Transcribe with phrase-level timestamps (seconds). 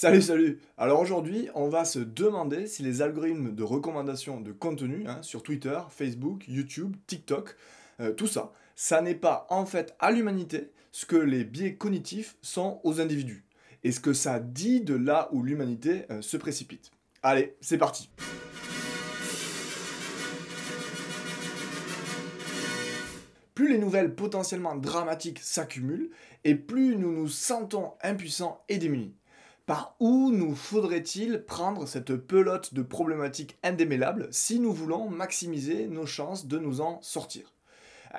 [0.00, 5.04] Salut, salut Alors aujourd'hui, on va se demander si les algorithmes de recommandation de contenu
[5.06, 7.54] hein, sur Twitter, Facebook, YouTube, TikTok,
[8.00, 12.38] euh, tout ça, ça n'est pas en fait à l'humanité ce que les biais cognitifs
[12.40, 13.44] sont aux individus.
[13.84, 16.92] Et ce que ça dit de là où l'humanité euh, se précipite.
[17.22, 18.08] Allez, c'est parti
[23.54, 26.08] Plus les nouvelles potentiellement dramatiques s'accumulent,
[26.44, 29.14] et plus nous nous sentons impuissants et démunis.
[29.70, 36.06] Par où nous faudrait-il prendre cette pelote de problématiques indémêlables si nous voulons maximiser nos
[36.06, 37.54] chances de nous en sortir?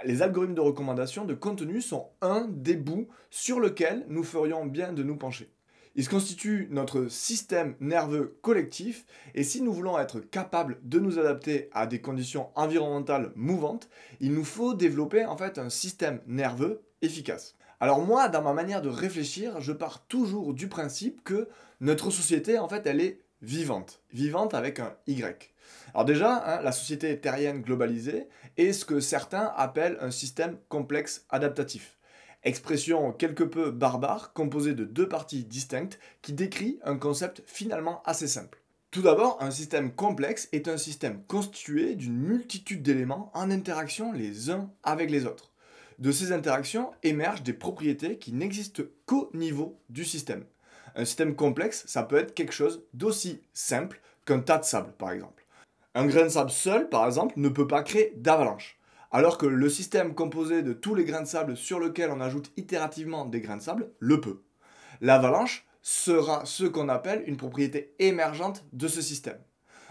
[0.05, 4.93] Les algorithmes de recommandation de contenu sont un des bouts sur lequel nous ferions bien
[4.93, 5.51] de nous pencher.
[5.95, 11.69] Ils constituent notre système nerveux collectif et si nous voulons être capables de nous adapter
[11.73, 13.89] à des conditions environnementales mouvantes,
[14.21, 17.57] il nous faut développer en fait un système nerveux efficace.
[17.81, 21.49] Alors moi, dans ma manière de réfléchir, je pars toujours du principe que
[21.79, 24.03] notre société, en fait, elle est vivante.
[24.13, 25.51] Vivante avec un Y.
[25.95, 31.25] Alors déjà, hein, la société terrienne globalisée est ce que certains appellent un système complexe
[31.31, 31.97] adaptatif.
[32.43, 38.27] Expression quelque peu barbare, composée de deux parties distinctes, qui décrit un concept finalement assez
[38.27, 38.61] simple.
[38.91, 44.51] Tout d'abord, un système complexe est un système constitué d'une multitude d'éléments en interaction les
[44.51, 45.50] uns avec les autres.
[46.01, 50.45] De ces interactions émergent des propriétés qui n'existent qu'au niveau du système.
[50.95, 55.11] Un système complexe, ça peut être quelque chose d'aussi simple qu'un tas de sable, par
[55.11, 55.45] exemple.
[55.93, 58.79] Un grain de sable seul, par exemple, ne peut pas créer d'avalanche.
[59.11, 62.51] Alors que le système composé de tous les grains de sable sur lequel on ajoute
[62.57, 64.41] itérativement des grains de sable le peut.
[65.01, 69.37] L'avalanche sera ce qu'on appelle une propriété émergente de ce système.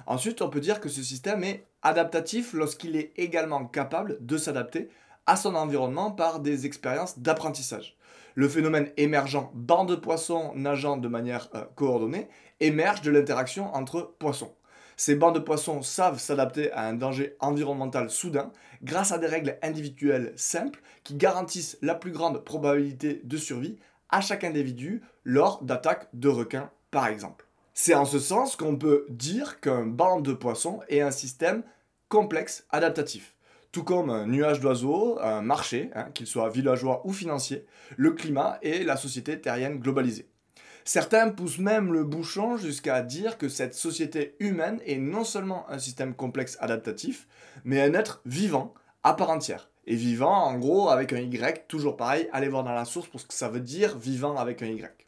[0.06, 4.88] Ensuite, on peut dire que ce système est adaptatif lorsqu'il est également capable de s'adapter
[5.26, 7.96] à son environnement par des expériences d'apprentissage.
[8.34, 12.28] Le phénomène émergent bande de poissons nageant de manière euh, coordonnée
[12.60, 14.54] émerge de l'interaction entre poissons.
[14.96, 19.58] Ces bandes de poissons savent s'adapter à un danger environnemental soudain grâce à des règles
[19.62, 23.78] individuelles simples qui garantissent la plus grande probabilité de survie
[24.10, 27.46] à chaque individu lors d'attaques de requins par exemple.
[27.72, 31.62] C'est en ce sens qu'on peut dire qu'un bande de poissons est un système
[32.08, 33.34] complexe adaptatif.
[33.72, 37.64] Tout comme un nuage d'oiseaux, un marché, hein, qu'il soit villageois ou financier,
[37.96, 40.28] le climat et la société terrienne globalisée.
[40.84, 45.78] Certains poussent même le bouchon jusqu'à dire que cette société humaine est non seulement un
[45.78, 47.28] système complexe adaptatif,
[47.64, 49.70] mais un être vivant à part entière.
[49.86, 53.20] Et vivant, en gros, avec un Y, toujours pareil, allez voir dans la source pour
[53.20, 55.06] ce que ça veut dire vivant avec un Y.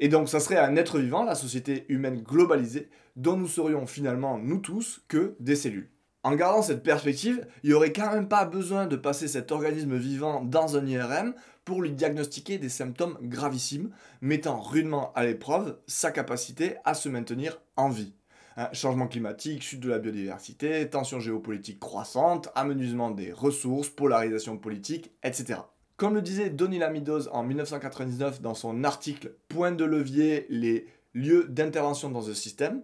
[0.00, 4.38] Et donc, ça serait un être vivant, la société humaine globalisée, dont nous serions finalement,
[4.38, 5.90] nous tous, que des cellules.
[6.24, 9.94] En gardant cette perspective, il n'y aurait quand même pas besoin de passer cet organisme
[9.94, 11.34] vivant dans un IRM
[11.66, 13.90] pour lui diagnostiquer des symptômes gravissimes,
[14.22, 18.14] mettant rudement à l'épreuve sa capacité à se maintenir en vie.
[18.56, 25.10] Hein, changement climatique, chute de la biodiversité, tensions géopolitiques croissantes, amenuisement des ressources, polarisation politique,
[25.24, 25.60] etc.
[25.98, 31.46] Comme le disait Donny Lamidos en 1999 dans son article Point de levier, les lieux
[31.50, 32.82] d'intervention dans un système,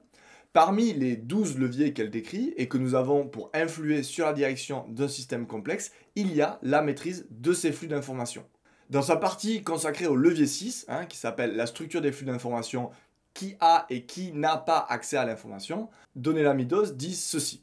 [0.52, 4.84] Parmi les 12 leviers qu'elle décrit et que nous avons pour influer sur la direction
[4.88, 8.44] d'un système complexe, il y a la maîtrise de ces flux d'informations.
[8.90, 12.90] Dans sa partie consacrée au levier 6, hein, qui s'appelle la structure des flux d'informations,
[13.32, 17.62] qui a et qui n'a pas accès à l'information, Donella Midos dit ceci.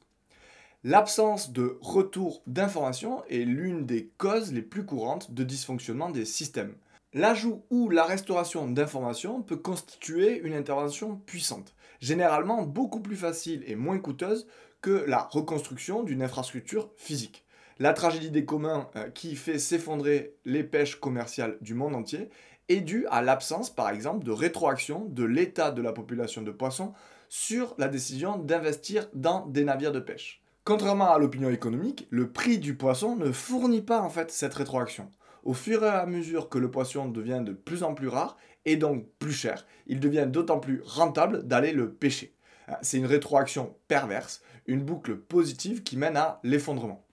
[0.86, 6.76] L'absence de retour d'information est l'une des causes les plus courantes de dysfonctionnement des systèmes.
[7.14, 13.75] L'ajout ou la restauration d'informations peut constituer une intervention puissante, généralement beaucoup plus facile et
[13.75, 14.47] moins coûteuse
[14.81, 17.46] que la reconstruction d'une infrastructure physique.
[17.80, 22.30] La tragédie des communs euh, qui fait s'effondrer les pêches commerciales du monde entier
[22.69, 26.94] est due à l'absence, par exemple, de rétroaction de l'état de la population de poissons
[27.30, 30.41] sur la décision d'investir dans des navires de pêche.
[30.64, 35.09] Contrairement à l'opinion économique, le prix du poisson ne fournit pas en fait cette rétroaction.
[35.47, 38.35] Au fur et à mesure que le poisson devient de plus en plus rare
[38.66, 42.35] et donc plus cher, il devient d'autant plus rentable d'aller le pêcher.
[42.67, 47.08] Ah, c'est une rétroaction perverse, une boucle positive qui mène à l'effondrement.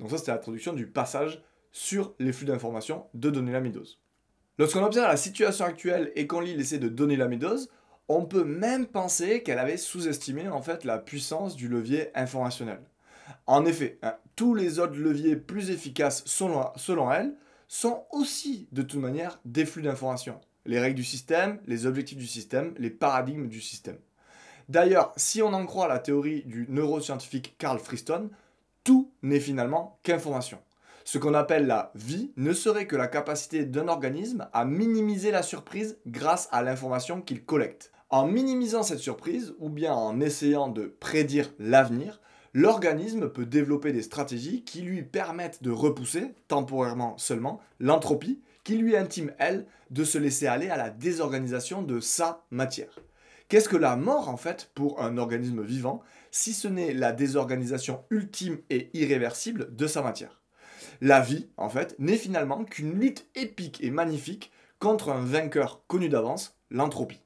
[0.00, 1.40] Donc ça, c'était la traduction du passage
[1.70, 4.00] sur les flux d'informations de données Lamidos.
[4.58, 7.68] Lorsqu'on observe la situation actuelle et qu'on lit l'essai de données Lamidos,
[8.08, 12.80] on peut même penser qu'elle avait sous-estimé en fait la puissance du levier informationnel.
[13.46, 17.34] En effet, hein, tous les autres leviers plus efficaces selon, elle
[17.68, 20.40] sont aussi de toute manière des flux d'informations.
[20.64, 23.98] Les règles du système, les objectifs du système, les paradigmes du système.
[24.68, 28.30] D'ailleurs, si on en croit la théorie du neuroscientifique Carl Friston,
[28.82, 30.58] tout n'est finalement qu'information.
[31.04, 35.44] Ce qu'on appelle la vie ne serait que la capacité d'un organisme à minimiser la
[35.44, 37.92] surprise grâce à l'information qu'il collecte.
[38.10, 42.20] En minimisant cette surprise, ou bien en essayant de prédire l'avenir,
[42.56, 48.96] l'organisme peut développer des stratégies qui lui permettent de repousser, temporairement seulement, l'entropie, qui lui
[48.96, 52.98] intime, elle, de se laisser aller à la désorganisation de sa matière.
[53.48, 56.00] Qu'est-ce que la mort, en fait, pour un organisme vivant,
[56.30, 60.40] si ce n'est la désorganisation ultime et irréversible de sa matière?
[61.02, 66.08] La vie, en fait, n'est finalement qu'une lutte épique et magnifique contre un vainqueur connu
[66.08, 67.20] d'avance, l'entropie.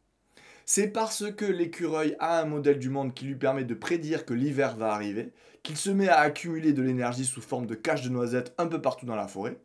[0.73, 4.35] C'est parce que l'écureuil a un modèle du monde qui lui permet de prédire que
[4.35, 5.33] l'hiver va arriver,
[5.65, 8.81] qu'il se met à accumuler de l'énergie sous forme de caches de noisettes un peu
[8.81, 9.59] partout dans la forêt.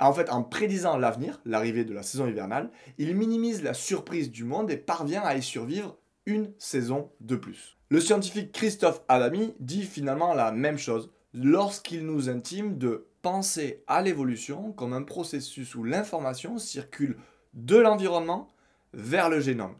[0.00, 4.44] En fait, en prédisant l'avenir, l'arrivée de la saison hivernale, il minimise la surprise du
[4.44, 7.76] monde et parvient à y survivre une saison de plus.
[7.90, 14.00] Le scientifique Christophe Adami dit finalement la même chose lorsqu'il nous intime de penser à
[14.00, 17.18] l'évolution comme un processus où l'information circule
[17.52, 18.54] de l'environnement
[18.94, 19.74] vers le génome.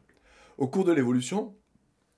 [0.59, 1.55] Au cours de l'évolution,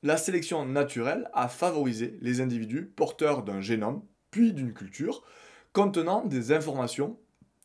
[0.05, 5.25] la sélection naturelle a favorisé les individus porteurs d'un génome, puis d'une culture,
[5.73, 7.19] contenant des informations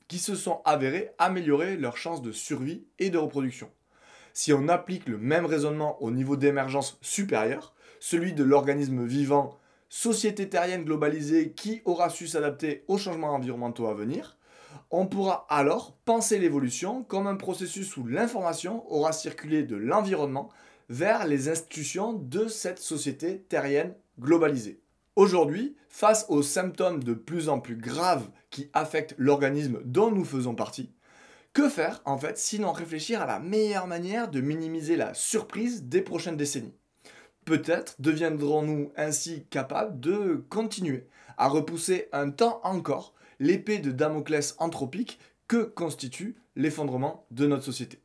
[0.07, 3.69] qui se sont avérées améliorer leurs chances de survie et de reproduction.
[4.33, 9.59] Si on applique le même raisonnement au niveau d'émergence supérieur, celui de l'organisme vivant,
[9.89, 14.39] société terrienne globalisée qui aura su s'adapter aux changements environnementaux à venir,
[14.89, 20.49] on pourra alors penser l'évolution comme un processus où l'information aura circulé de l'environnement
[20.89, 24.81] vers les institutions de cette société terrienne globalisée.
[25.15, 30.55] Aujourd'hui, face aux symptômes de plus en plus graves qui affectent l'organisme dont nous faisons
[30.55, 30.91] partie,
[31.53, 36.01] que faire en fait sinon réfléchir à la meilleure manière de minimiser la surprise des
[36.01, 36.73] prochaines décennies?
[37.45, 41.07] Peut-être deviendrons-nous ainsi capables de continuer
[41.37, 48.02] à repousser un temps encore l'épée de Damoclès anthropique que constitue l'effondrement de notre société.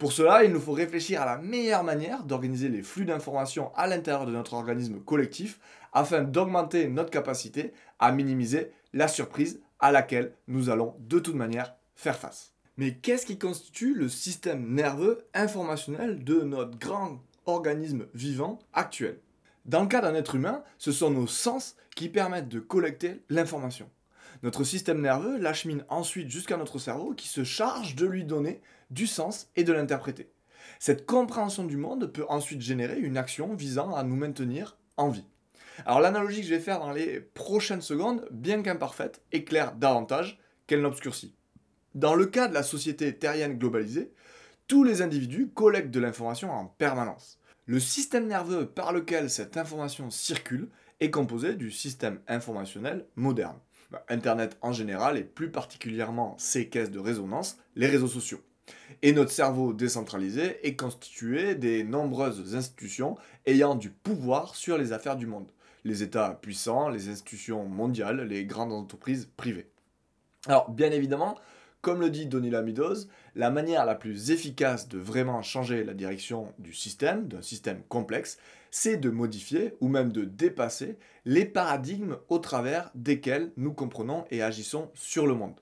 [0.00, 3.86] Pour cela, il nous faut réfléchir à la meilleure manière d'organiser les flux d'informations à
[3.86, 5.60] l'intérieur de notre organisme collectif
[5.92, 11.74] afin d'augmenter notre capacité à minimiser la surprise à laquelle nous allons de toute manière
[11.96, 12.54] faire face.
[12.78, 19.18] Mais qu'est-ce qui constitue le système nerveux informationnel de notre grand organisme vivant actuel?
[19.66, 23.90] Dans le cas d'un être humain, ce sont nos sens qui permettent de collecter l'information.
[24.42, 29.06] Notre système nerveux l'achemine ensuite jusqu'à notre cerveau qui se charge de lui donner du
[29.06, 30.30] sens et de l'interpréter.
[30.78, 35.26] Cette compréhension du monde peut ensuite générer une action visant à nous maintenir en vie.
[35.84, 40.82] Alors l'analogie que je vais faire dans les prochaines secondes, bien qu'imparfaite, éclaire davantage qu'elle
[40.82, 41.34] n'obscurcit.
[41.94, 44.12] Dans le cas de la société terrienne globalisée,
[44.68, 47.38] tous les individus collectent de l'information en permanence.
[47.66, 50.68] Le système nerveux par lequel cette information circule
[51.00, 53.58] est composé du système informationnel moderne.
[53.90, 58.40] Bah, Internet en général et plus particulièrement ses caisses de résonance, les réseaux sociaux.
[59.02, 63.16] Et notre cerveau décentralisé est constitué des nombreuses institutions
[63.46, 65.50] ayant du pouvoir sur les affaires du monde.
[65.84, 69.70] Les États puissants, les institutions mondiales, les grandes entreprises privées.
[70.46, 71.36] Alors bien évidemment,
[71.82, 76.52] comme le dit Donila Meadows, la manière la plus efficace de vraiment changer la direction
[76.58, 78.38] du système, d'un système complexe,
[78.70, 84.42] c'est de modifier ou même de dépasser les paradigmes au travers desquels nous comprenons et
[84.42, 85.60] agissons sur le monde.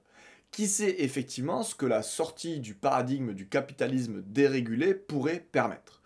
[0.51, 5.99] Qui sait effectivement ce que la sortie du paradigme du capitalisme dérégulé pourrait permettre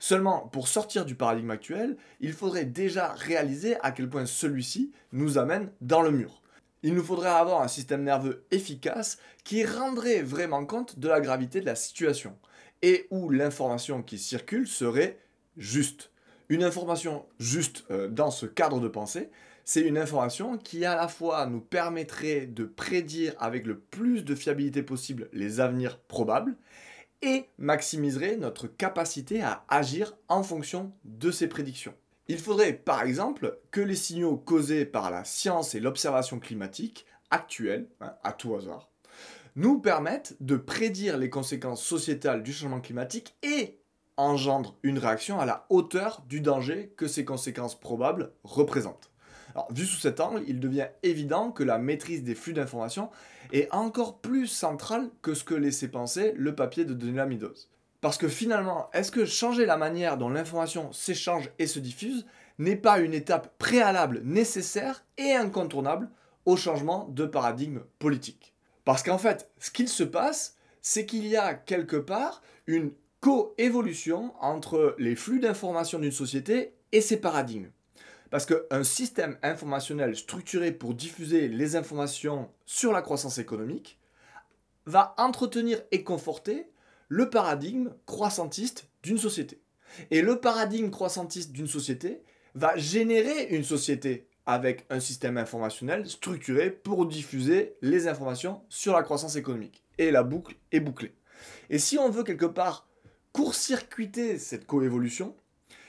[0.00, 5.38] Seulement, pour sortir du paradigme actuel, il faudrait déjà réaliser à quel point celui-ci nous
[5.38, 6.41] amène dans le mur.
[6.82, 11.60] Il nous faudrait avoir un système nerveux efficace qui rendrait vraiment compte de la gravité
[11.60, 12.36] de la situation
[12.82, 15.18] et où l'information qui circule serait
[15.56, 16.10] juste.
[16.48, 19.30] Une information juste euh, dans ce cadre de pensée,
[19.64, 24.34] c'est une information qui à la fois nous permettrait de prédire avec le plus de
[24.34, 26.56] fiabilité possible les avenirs probables
[27.22, 31.94] et maximiserait notre capacité à agir en fonction de ces prédictions.
[32.28, 37.88] Il faudrait par exemple que les signaux causés par la science et l'observation climatique actuelle,
[38.00, 38.90] hein, à tout hasard,
[39.56, 43.80] nous permettent de prédire les conséquences sociétales du changement climatique et
[44.16, 49.10] engendrent une réaction à la hauteur du danger que ces conséquences probables représentent.
[49.70, 53.10] Vu sous cet angle, il devient évident que la maîtrise des flux d'informations
[53.52, 57.68] est encore plus centrale que ce que laissait penser le papier de Denis.
[58.02, 62.26] Parce que finalement, est-ce que changer la manière dont l'information s'échange et se diffuse
[62.58, 66.10] n'est pas une étape préalable nécessaire et incontournable
[66.44, 68.54] au changement de paradigme politique?
[68.84, 72.90] Parce qu'en fait, ce qu'il se passe, c'est qu'il y a quelque part une
[73.20, 77.70] coévolution entre les flux d'informations d'une société et ses paradigmes.
[78.30, 84.00] Parce qu'un système informationnel structuré pour diffuser les informations sur la croissance économique
[84.86, 86.66] va entretenir et conforter
[87.12, 89.60] le paradigme croissantiste d'une société.
[90.10, 92.22] Et le paradigme croissantiste d'une société
[92.54, 99.02] va générer une société avec un système informationnel structuré pour diffuser les informations sur la
[99.02, 99.84] croissance économique.
[99.98, 101.12] Et la boucle est bouclée.
[101.68, 102.88] Et si on veut quelque part
[103.32, 105.36] court-circuiter cette coévolution,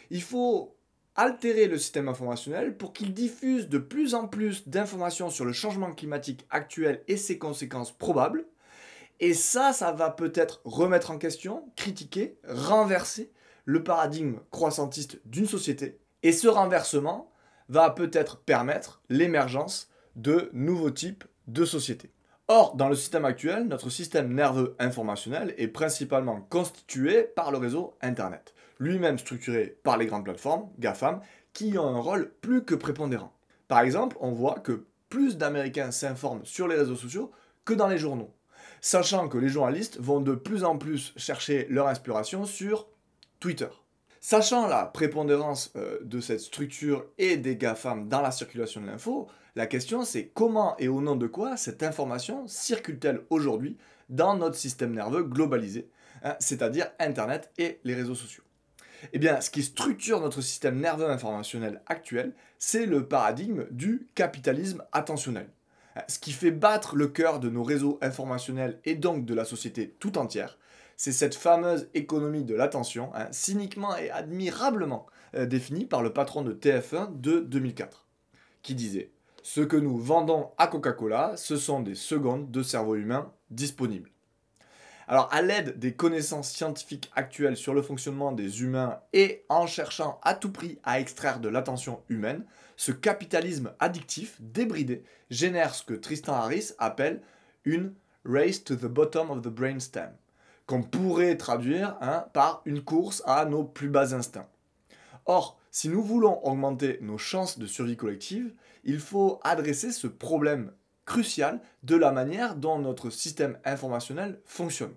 [0.10, 0.76] il faut
[1.16, 5.94] altérer le système informationnel pour qu'il diffuse de plus en plus d'informations sur le changement
[5.94, 8.46] climatique actuel et ses conséquences probables.
[9.20, 13.32] Et ça, ça va peut-être remettre en question, critiquer, renverser
[13.66, 16.00] le paradigme croissantiste d'une société.
[16.24, 17.32] Et ce renversement
[17.70, 22.12] va peut-être permettre l'émergence de nouveaux types de sociétés.
[22.50, 27.96] Or, dans le système actuel, notre système nerveux informationnel est principalement constitué par le réseau
[28.02, 31.22] Internet, lui-même structuré par les grandes plateformes, GAFAM,
[31.54, 33.34] qui ont un rôle plus que prépondérant.
[33.70, 37.32] Par exemple, on voit que plus d'Américains s'informent sur les réseaux sociaux
[37.64, 38.34] que dans les journaux,
[38.84, 42.90] sachant que les journalistes vont de plus en plus chercher leur inspiration sur
[43.40, 43.70] Twitter.
[44.20, 49.30] Sachant la prépondérance euh, de cette structure et des GAFAM dans la circulation de l'info,
[49.56, 53.78] la question c'est comment et au nom de quoi cette information circule-t-elle aujourd'hui
[54.10, 55.90] dans notre système nerveux globalisé,
[56.22, 58.44] hein, c'est-à-dire Internet et les réseaux sociaux?
[59.14, 64.84] Eh bien, ce qui structure notre système nerveux informationnel actuel, c'est le paradigme du capitalisme
[64.92, 65.48] attentionnel.
[66.08, 69.96] Ce qui fait battre le cœur de nos réseaux informationnels et donc de la société
[70.00, 70.58] tout entière,
[70.98, 76.44] c'est cette fameuse économie de l'attention, hein, cyniquement et admirablement euh, définie par le patron
[76.44, 78.08] de TF1 de 2004,
[78.62, 83.32] qui disait Ce que nous vendons à Coca-Cola, ce sont des secondes de cerveau humain
[83.50, 84.12] disponibles.
[85.08, 90.20] Alors, à l'aide des connaissances scientifiques actuelles sur le fonctionnement des humains et en cherchant
[90.24, 92.46] à tout prix à extraire de l'attention humaine,
[92.78, 97.22] ce capitalisme addictif, débridé, génère ce que Tristan Harris appelle
[97.66, 97.94] une
[98.26, 100.12] race to the bottom of the brainstem
[100.66, 104.48] qu'on pourrait traduire hein, par une course à nos plus bas instincts.
[105.26, 110.72] Or, si nous voulons augmenter nos chances de survie collective, il faut adresser ce problème
[111.06, 114.94] crucial de la manière dont notre système informationnel fonctionne.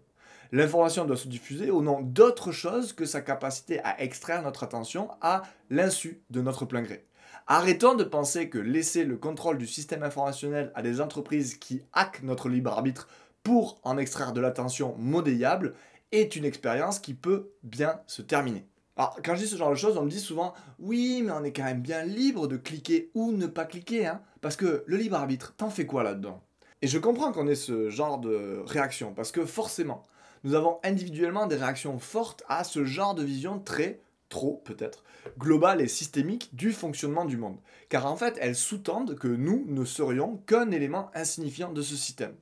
[0.52, 5.10] L'information doit se diffuser au nom d'autre chose que sa capacité à extraire notre attention
[5.20, 7.04] à l'insu de notre plein gré.
[7.48, 12.22] Arrêtons de penser que laisser le contrôle du système informationnel à des entreprises qui hackent
[12.22, 13.08] notre libre arbitre
[13.42, 15.74] pour en extraire de l'attention modéliable
[16.12, 18.66] est une expérience qui peut bien se terminer.
[18.98, 21.44] Alors, quand je dis ce genre de choses, on me dit souvent Oui, mais on
[21.44, 24.96] est quand même bien libre de cliquer ou ne pas cliquer, hein, parce que le
[24.96, 26.42] libre arbitre, t'en fais quoi là-dedans?
[26.80, 30.02] Et je comprends qu'on ait ce genre de réaction, parce que forcément,
[30.44, 34.00] nous avons individuellement des réactions fortes à ce genre de vision très,
[34.30, 35.04] trop peut-être,
[35.38, 37.58] globale et systémique du fonctionnement du monde.
[37.90, 42.34] Car en fait, elles sous-tendent que nous ne serions qu'un élément insignifiant de ce système.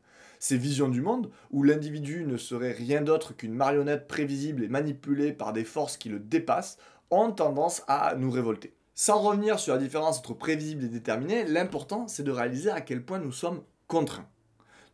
[0.46, 5.32] Ces visions du monde, où l'individu ne serait rien d'autre qu'une marionnette prévisible et manipulée
[5.32, 6.76] par des forces qui le dépassent,
[7.10, 8.74] ont tendance à nous révolter.
[8.94, 13.02] Sans revenir sur la différence entre prévisible et déterminé, l'important c'est de réaliser à quel
[13.02, 14.28] point nous sommes contraints.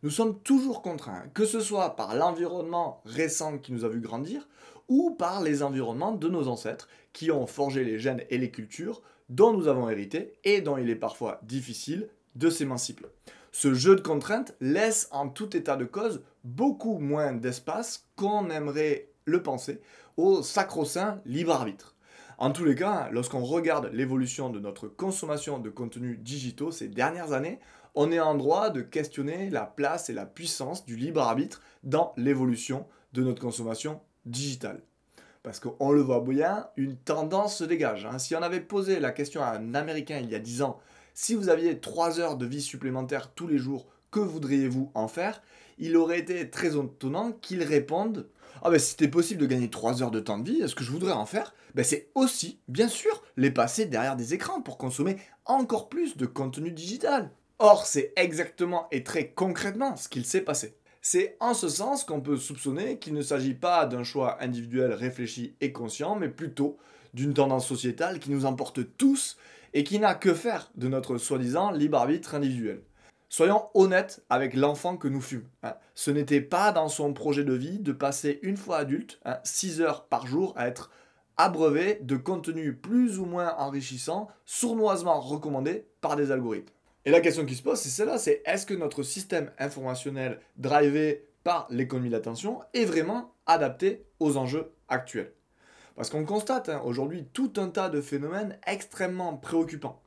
[0.03, 4.47] Nous sommes toujours contraints, que ce soit par l'environnement récent qui nous a vu grandir,
[4.87, 9.01] ou par les environnements de nos ancêtres qui ont forgé les gènes et les cultures
[9.27, 13.03] dont nous avons hérité et dont il est parfois difficile de s'émanciper.
[13.51, 19.09] Ce jeu de contraintes laisse en tout état de cause beaucoup moins d'espace qu'on aimerait
[19.25, 19.81] le penser
[20.15, 21.95] au sacro-saint libre arbitre.
[22.37, 27.33] En tous les cas, lorsqu'on regarde l'évolution de notre consommation de contenus digitaux ces dernières
[27.33, 27.59] années,
[27.93, 32.13] on est en droit de questionner la place et la puissance du libre arbitre dans
[32.17, 34.81] l'évolution de notre consommation digitale.
[35.43, 38.05] Parce qu'on le voit bien, une tendance se dégage.
[38.05, 38.17] Hein.
[38.17, 40.79] Si on avait posé la question à un Américain il y a 10 ans,
[41.13, 45.41] si vous aviez 3 heures de vie supplémentaires tous les jours, que voudriez-vous en faire?
[45.77, 48.27] Il aurait été très étonnant qu'il réponde
[48.61, 50.83] Ah ben si c'était possible de gagner 3 heures de temps de vie, ce que
[50.83, 54.77] je voudrais en faire, ben c'est aussi, bien sûr, les passer derrière des écrans pour
[54.77, 57.31] consommer encore plus de contenu digital.
[57.59, 60.75] Or, c'est exactement et très concrètement ce qu'il s'est passé.
[61.01, 65.55] C'est en ce sens qu'on peut soupçonner qu'il ne s'agit pas d'un choix individuel réfléchi
[65.61, 66.77] et conscient, mais plutôt
[67.13, 69.37] d'une tendance sociétale qui nous emporte tous
[69.73, 72.81] et qui n'a que faire de notre soi-disant libre arbitre individuel.
[73.29, 75.47] Soyons honnêtes avec l'enfant que nous fûmes.
[75.63, 75.75] Hein.
[75.95, 79.83] Ce n'était pas dans son projet de vie de passer une fois adulte 6 hein,
[79.85, 80.89] heures par jour à être
[81.37, 86.73] abreuvé de contenus plus ou moins enrichissants, sournoisement recommandés par des algorithmes.
[87.05, 91.25] Et la question qui se pose, c'est celle-là, c'est est-ce que notre système informationnel drivé
[91.43, 95.33] par l'économie d'attention est vraiment adapté aux enjeux actuels?
[96.01, 100.01] Parce qu'on constate hein, aujourd'hui tout un tas de phénomènes extrêmement préoccupants.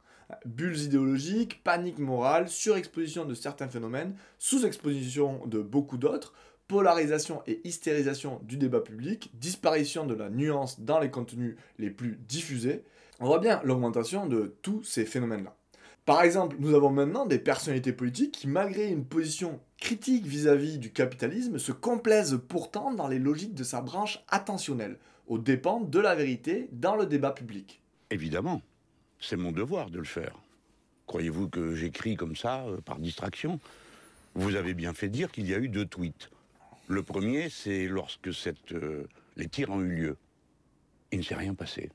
[0.45, 6.35] Bulles idéologiques, panique morale, surexposition de certains phénomènes, sous-exposition de beaucoup d'autres,
[6.67, 12.19] polarisation et hystérisation du débat public, disparition de la nuance dans les contenus les plus
[12.27, 12.83] diffusés.
[13.21, 15.55] On voit bien l'augmentation de tous ces phénomènes-là.
[16.07, 20.93] Par exemple, nous avons maintenant des personnalités politiques qui, malgré une position critique vis-à-vis du
[20.93, 26.15] capitalisme, se complaisent pourtant dans les logiques de sa branche attentionnelle, aux dépens de la
[26.15, 27.81] vérité dans le débat public.
[28.11, 28.63] Évidemment,
[29.21, 30.37] c'est mon devoir de le faire.
[31.07, 33.61] Croyez-vous que j'écris comme ça, euh, par distraction?
[34.35, 36.31] Vous avez bien fait dire qu'il y a eu deux tweets.
[36.89, 38.29] Le premier, c'est lorsque
[38.73, 40.17] euh, les tirs ont eu lieu.
[41.13, 41.91] Il ne s'est rien passé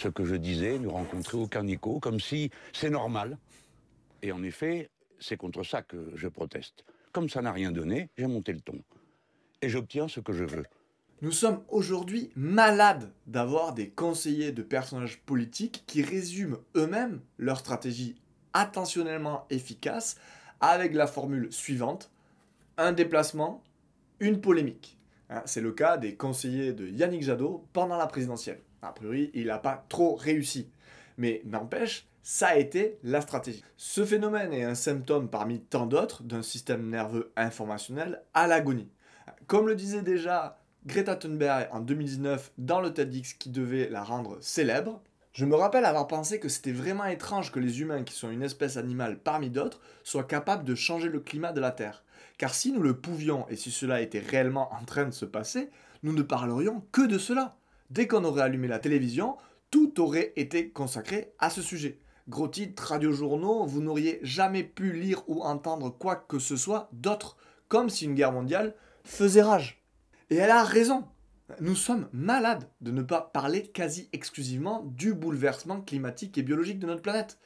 [0.00, 3.36] ce que je disais ne rencontrait aucun écho, comme si c'est normal.
[4.22, 6.84] Et en effet, c'est contre ça que je proteste.
[7.12, 8.80] Comme ça n'a rien donné, j'ai monté le ton.
[9.60, 10.64] Et j'obtiens ce que je veux.
[11.22, 18.14] Nous sommes aujourd'hui malades d'avoir des conseillers de personnages politiques qui résument eux-mêmes leur stratégie
[18.54, 20.16] attentionnellement efficace
[20.60, 22.10] avec la formule suivante
[22.78, 23.62] un déplacement,
[24.18, 24.98] une polémique.
[25.28, 28.62] Hein, c'est le cas des conseillers de Yannick Jadot pendant la présidentielle.
[28.80, 30.70] A priori, il n'a pas trop réussi.
[31.18, 33.62] Mais n'empêche, ça a été la stratégie.
[33.76, 38.88] Ce phénomène est un symptôme parmi tant d'autres d'un système nerveux informationnel à l'agonie.
[39.46, 44.38] Comme le disait déjà Greta Thunberg en 2019 dans le TEDx qui devait la rendre
[44.40, 45.02] célèbre,
[45.34, 48.42] je me rappelle avoir pensé que c'était vraiment étrange que les humains, qui sont une
[48.42, 52.02] espèce animale parmi d'autres, soient capables de changer le climat de la Terre.
[52.38, 55.68] Car si nous le pouvions, et si cela était réellement en train de se passer,
[56.02, 57.58] nous ne parlerions que de cela
[57.90, 59.36] dès qu'on aurait allumé la télévision,
[59.70, 61.98] tout aurait été consacré à ce sujet.
[62.28, 67.36] Gros titres, radiojournaux, vous n'auriez jamais pu lire ou entendre quoi que ce soit d'autre,
[67.68, 69.79] comme si une guerre mondiale faisait rage.
[70.30, 71.04] Et elle a raison.
[71.60, 76.86] Nous sommes malades de ne pas parler quasi exclusivement du bouleversement climatique et biologique de
[76.86, 77.38] notre planète.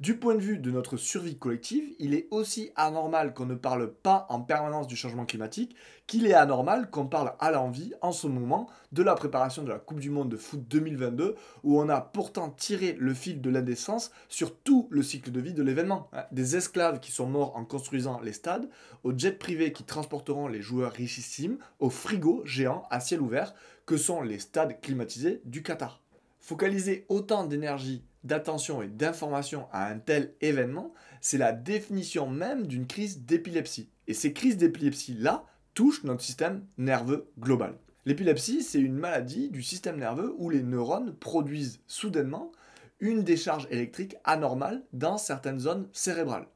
[0.00, 3.92] Du point de vue de notre survie collective, il est aussi anormal qu'on ne parle
[3.92, 5.76] pas en permanence du changement climatique
[6.06, 9.78] qu'il est anormal qu'on parle à l'envie en ce moment de la préparation de la
[9.78, 14.10] Coupe du Monde de foot 2022 où on a pourtant tiré le fil de l'indécence
[14.30, 16.08] sur tout le cycle de vie de l'événement.
[16.14, 18.70] Hein, des esclaves qui sont morts en construisant les stades,
[19.04, 23.52] aux jets privés qui transporteront les joueurs richissimes, aux frigos géants à ciel ouvert
[23.84, 26.00] que sont les stades climatisés du Qatar.
[26.38, 32.86] Focaliser autant d'énergie d'attention et d'information à un tel événement, c'est la définition même d'une
[32.86, 33.88] crise d'épilepsie.
[34.06, 37.74] Et ces crises d'épilepsie-là touchent notre système nerveux global.
[38.06, 42.50] L'épilepsie, c'est une maladie du système nerveux où les neurones produisent soudainement
[42.98, 46.46] une décharge électrique anormale dans certaines zones cérébrales.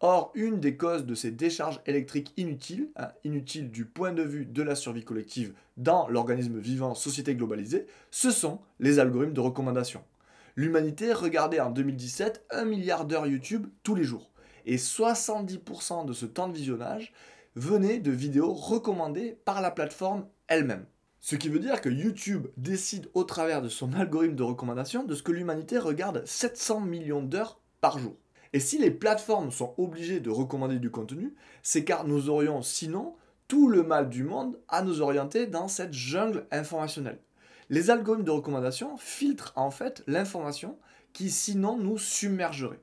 [0.00, 4.44] Or, une des causes de ces décharges électriques inutiles, hein, inutiles du point de vue
[4.44, 10.02] de la survie collective dans l'organisme vivant société globalisée, ce sont les algorithmes de recommandation
[10.56, 14.30] l'humanité regardait en 2017 un milliard d'heures YouTube tous les jours.
[14.64, 17.12] Et 70% de ce temps de visionnage
[17.54, 20.86] venait de vidéos recommandées par la plateforme elle-même.
[21.20, 25.14] Ce qui veut dire que YouTube décide au travers de son algorithme de recommandation de
[25.14, 28.16] ce que l'humanité regarde 700 millions d'heures par jour.
[28.52, 33.14] Et si les plateformes sont obligées de recommander du contenu, c'est car nous aurions sinon
[33.48, 37.18] tout le mal du monde à nous orienter dans cette jungle informationnelle.
[37.68, 40.78] Les algorithmes de recommandation filtrent en fait l'information
[41.12, 42.80] qui sinon nous submergerait.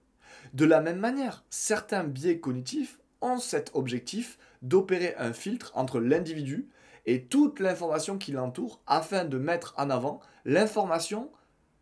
[0.54, 6.68] De la même manière, certains biais cognitifs ont cet objectif d'opérer un filtre entre l'individu
[7.06, 11.32] et toute l'information qui l'entoure afin de mettre en avant l'information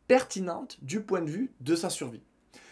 [0.07, 2.23] pertinente du point de vue de sa survie.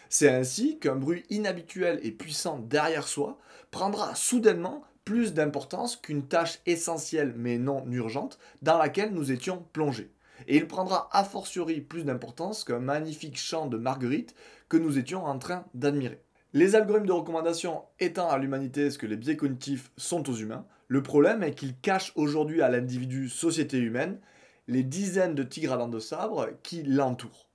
[0.08, 3.38] C'est ainsi qu'un bruit inhabituel et puissant derrière soi
[3.72, 10.12] prendra soudainement plus d'importance qu'une tâche essentielle mais non urgente dans laquelle nous étions plongés
[10.48, 14.34] et il prendra a fortiori plus d'importance qu'un magnifique chant de Marguerite
[14.68, 16.22] que nous étions en train d'admirer.
[16.52, 20.66] Les algorithmes de recommandation étant à l'humanité ce que les biais cognitifs sont aux humains,
[20.88, 24.18] le problème est qu'ils cachent aujourd'hui à l'individu société humaine
[24.66, 27.48] les dizaines de tigres à dents de sabre qui l'entourent.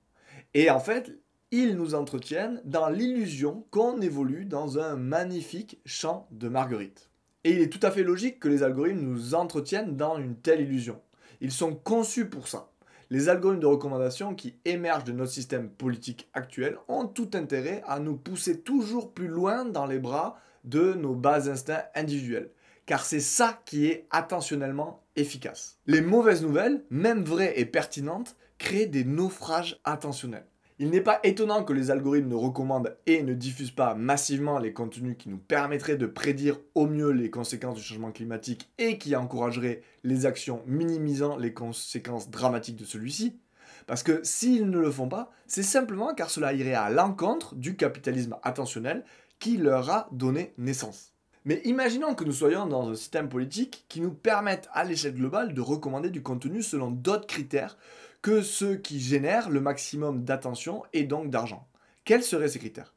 [0.54, 1.18] Et en fait,
[1.50, 7.10] ils nous entretiennent dans l'illusion qu'on évolue dans un magnifique chant de Marguerite.
[7.44, 10.62] Et il est tout à fait logique que les algorithmes nous entretiennent dans une telle
[10.62, 11.00] illusion.
[11.40, 12.70] Ils sont conçus pour ça
[13.10, 18.00] les algorithmes de recommandation qui émergent de notre système politique actuel ont tout intérêt à
[18.00, 22.50] nous pousser toujours plus loin dans les bras de nos bas instincts individuels.
[22.86, 25.78] Car c'est ça qui est attentionnellement efficace.
[25.86, 30.46] Les mauvaises nouvelles, même vraies et pertinentes, créent des naufrages attentionnels.
[30.78, 34.74] Il n'est pas étonnant que les algorithmes ne recommandent et ne diffusent pas massivement les
[34.74, 39.16] contenus qui nous permettraient de prédire au mieux les conséquences du changement climatique et qui
[39.16, 43.38] encourageraient les actions minimisant les conséquences dramatiques de celui-ci.
[43.86, 47.76] Parce que s'ils ne le font pas, c'est simplement car cela irait à l'encontre du
[47.76, 49.02] capitalisme attentionnel
[49.38, 51.14] qui leur a donné naissance.
[51.46, 55.54] Mais imaginons que nous soyons dans un système politique qui nous permette à l'échelle globale
[55.54, 57.78] de recommander du contenu selon d'autres critères
[58.26, 61.68] que ceux qui génèrent le maximum d'attention et donc d'argent.
[62.04, 62.92] Quels seraient ces critères?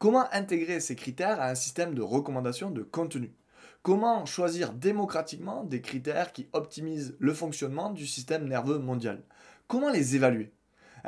[0.00, 3.32] Comment intégrer ces critères à un système de recommandation de contenu?
[3.82, 9.22] Comment choisir démocratiquement des critères qui optimisent le fonctionnement du système nerveux mondial?
[9.68, 10.50] Comment les évaluer?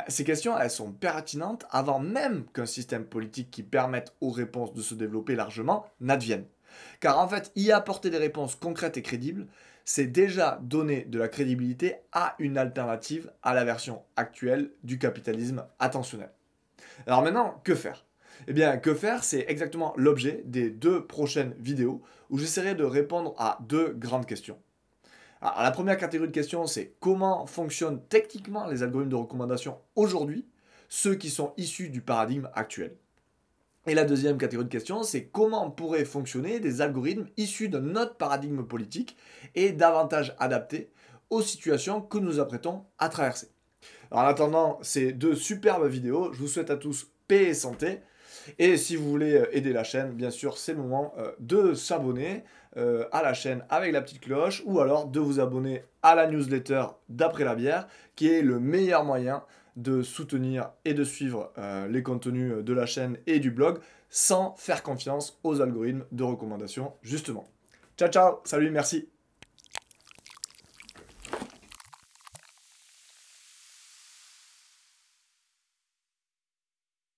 [0.07, 4.83] Ces questions, elles sont pertinentes avant même qu'un système politique qui permette aux réponses de
[4.83, 6.47] se développer largement n'advienne.
[7.01, 9.49] Car en fait, y apporter des réponses concrètes et crédibles,
[9.87, 15.65] c'est déjà donner de la crédibilité à une alternative à la version actuelle du capitalisme
[15.79, 16.31] attentionnel.
[17.07, 18.05] Alors maintenant, que faire?
[18.49, 23.35] Eh bien, que faire, c'est exactement l'objet des deux prochaines vidéos où j'essaierai de répondre
[23.39, 24.59] à deux grandes questions.
[25.41, 30.47] Alors, la première catégorie de questions, c'est comment fonctionnent techniquement les algorithmes de recommandation aujourd'hui,
[30.89, 32.97] ceux qui sont issus du paradigme actuel?
[33.89, 38.17] Et la deuxième catégorie de questions, c'est comment pourraient fonctionner des algorithmes issus de notre
[38.17, 39.17] paradigme politique
[39.55, 40.91] et davantage adaptés
[41.31, 43.49] aux situations que nous apprêtons à traverser.
[44.11, 48.01] En attendant ces deux superbes vidéos, je vous souhaite à tous paix et santé.
[48.59, 51.75] Et si vous voulez euh, aider la chaîne, bien sûr, c'est le moment euh, de
[51.75, 52.45] s'abonner
[52.77, 56.27] euh, à la chaîne avec la petite cloche ou alors de vous abonner à la
[56.27, 59.43] newsletter d'après la bière, qui est le meilleur moyen
[59.77, 61.53] de soutenir et de suivre
[61.89, 63.79] les contenus de la chaîne et du blog
[64.11, 67.47] sans faire confiance aux algorithmes de recommandation, justement.
[67.99, 69.09] Ciao, ciao, salut, merci.